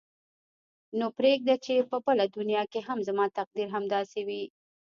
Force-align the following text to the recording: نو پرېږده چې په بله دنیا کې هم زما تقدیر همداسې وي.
نو 0.97 1.05
پرېږده 1.17 1.55
چې 1.65 1.73
په 1.89 1.97
بله 2.05 2.25
دنیا 2.37 2.63
کې 2.71 2.79
هم 2.87 2.99
زما 3.07 3.25
تقدیر 3.37 3.67
همداسې 3.75 4.19
وي. 4.27 4.43